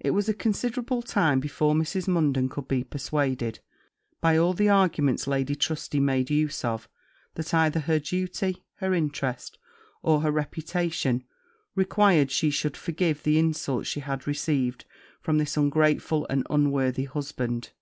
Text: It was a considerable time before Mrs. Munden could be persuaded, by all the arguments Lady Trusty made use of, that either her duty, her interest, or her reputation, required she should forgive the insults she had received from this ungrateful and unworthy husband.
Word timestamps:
It 0.00 0.12
was 0.12 0.26
a 0.26 0.32
considerable 0.32 1.02
time 1.02 1.38
before 1.38 1.74
Mrs. 1.74 2.08
Munden 2.08 2.48
could 2.48 2.66
be 2.66 2.82
persuaded, 2.82 3.58
by 4.22 4.38
all 4.38 4.54
the 4.54 4.70
arguments 4.70 5.26
Lady 5.26 5.54
Trusty 5.54 6.00
made 6.00 6.30
use 6.30 6.64
of, 6.64 6.88
that 7.34 7.52
either 7.52 7.80
her 7.80 7.98
duty, 7.98 8.64
her 8.76 8.94
interest, 8.94 9.58
or 10.02 10.20
her 10.22 10.30
reputation, 10.32 11.24
required 11.74 12.30
she 12.30 12.48
should 12.48 12.74
forgive 12.74 13.22
the 13.22 13.38
insults 13.38 13.86
she 13.90 14.00
had 14.00 14.26
received 14.26 14.86
from 15.20 15.36
this 15.36 15.58
ungrateful 15.58 16.26
and 16.30 16.46
unworthy 16.48 17.04
husband. 17.04 17.72